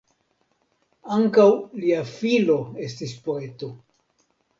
[1.17, 1.45] Ankaŭ
[1.83, 2.57] lia filo
[2.87, 3.71] estis poeto.